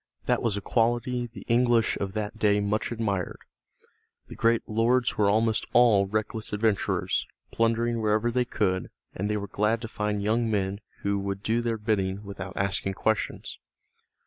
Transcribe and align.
That 0.25 0.41
was 0.41 0.57
a 0.57 0.61
quality 0.61 1.27
the 1.27 1.45
English 1.47 1.95
of 1.97 2.13
that 2.13 2.39
day 2.39 2.59
much 2.59 2.91
admired. 2.91 3.37
The 4.29 4.35
great 4.35 4.63
lords 4.65 5.15
were 5.15 5.29
almost 5.29 5.67
all 5.73 6.07
reckless 6.07 6.51
adventurers, 6.53 7.27
plundering 7.51 8.01
wherever 8.01 8.31
they 8.31 8.45
could, 8.45 8.89
and 9.13 9.29
they 9.29 9.37
were 9.37 9.47
glad 9.47 9.79
to 9.81 9.87
find 9.87 10.23
young 10.23 10.49
men 10.49 10.81
who 11.03 11.19
would 11.19 11.43
do 11.43 11.61
their 11.61 11.77
bidding 11.77 12.23
without 12.23 12.57
asking 12.57 12.95
questions. 12.95 13.59